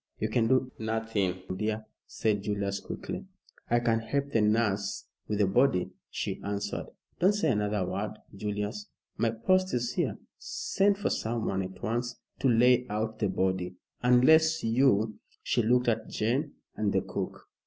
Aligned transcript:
"You 0.17 0.29
can 0.29 0.47
do 0.47 0.71
nothing, 0.79 1.43
dear," 1.55 1.85
said 2.07 2.41
Julius, 2.41 2.79
quickly. 2.79 3.27
"I 3.69 3.79
can 3.79 3.99
help 3.99 4.31
the 4.31 4.41
nurse 4.41 5.05
with 5.27 5.37
the 5.37 5.45
body," 5.45 5.91
she 6.09 6.41
answered. 6.43 6.87
"Don't 7.19 7.33
say 7.35 7.51
another 7.51 7.85
word, 7.85 8.17
Julius. 8.35 8.87
My 9.17 9.29
post 9.29 9.75
is 9.75 9.93
here. 9.93 10.17
Send 10.39 10.97
for 10.97 11.11
someone 11.11 11.61
at 11.61 11.83
once 11.83 12.15
to 12.39 12.47
lay 12.49 12.87
out 12.89 13.19
the 13.19 13.29
body, 13.29 13.75
unless 14.01 14.63
you" 14.63 15.19
She 15.43 15.61
looked 15.61 15.87
at 15.87 16.09
Jane 16.09 16.53
and 16.75 16.91
the 16.91 17.01
cook. 17.01 17.47